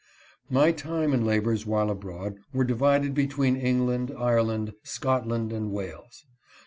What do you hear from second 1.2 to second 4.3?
labors while abroad were divided between England,